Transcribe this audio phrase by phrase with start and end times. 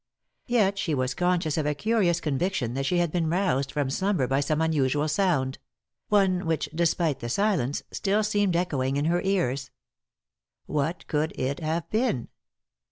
[0.47, 4.25] Yet she was conscious of a curious conviction that she had beea roused from slumber
[4.25, 5.59] by some unusual sound;
[6.09, 9.69] one which, despite the silence, still seemed echoing in her ears.
[10.65, 12.29] What could it have been